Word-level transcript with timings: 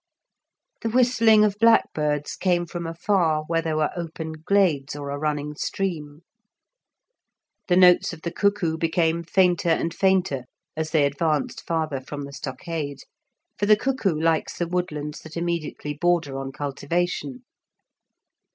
The 0.81 0.89
whistling 0.89 1.45
of 1.45 1.59
blackbirds 1.59 2.35
came 2.35 2.65
from 2.65 2.87
afar 2.87 3.43
where 3.45 3.61
there 3.61 3.77
were 3.77 3.91
open 3.95 4.31
glades 4.43 4.95
or 4.95 5.11
a 5.11 5.17
running 5.19 5.53
stream; 5.55 6.21
the 7.67 7.75
notes 7.77 8.11
of 8.11 8.23
the 8.23 8.31
cuckoo 8.31 8.77
became 8.79 9.21
fainter 9.21 9.69
and 9.69 9.93
fainter 9.93 10.45
as 10.75 10.89
they 10.89 11.05
advanced 11.05 11.63
farther 11.67 12.01
from 12.01 12.23
the 12.23 12.33
stockade, 12.33 13.01
for 13.59 13.67
the 13.67 13.77
cuckoo 13.77 14.19
likes 14.19 14.57
the 14.57 14.67
woodlands 14.67 15.19
that 15.19 15.37
immediately 15.37 15.93
border 15.93 16.35
on 16.35 16.51
cultivation. 16.51 17.43